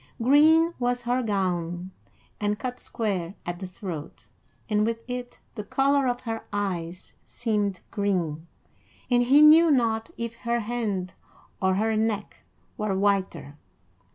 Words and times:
Green 0.19 0.73
was 0.79 1.03
her 1.03 1.21
gown, 1.21 1.91
and 2.39 2.57
cut 2.57 2.79
square 2.79 3.35
at 3.45 3.59
the 3.59 3.67
throat, 3.67 4.29
and 4.67 4.83
with 4.83 5.01
it 5.07 5.39
the 5.53 5.63
color 5.63 6.07
of 6.07 6.21
her 6.21 6.41
eyes 6.51 7.13
seemed 7.23 7.81
green, 7.91 8.47
and 9.11 9.21
he 9.21 9.43
knew 9.43 9.69
not 9.69 10.09
if 10.17 10.37
her 10.37 10.61
hand 10.61 11.13
or 11.61 11.75
her 11.75 11.95
neck 11.95 12.37
were 12.79 12.97
whiter. 12.97 13.59